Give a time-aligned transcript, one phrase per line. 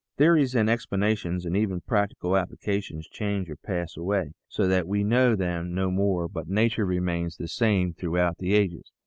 [0.17, 5.35] Theories and explanations and even practical applications change or pass away, so that we know
[5.35, 8.91] them no more, but nature remains the same throughout the ages.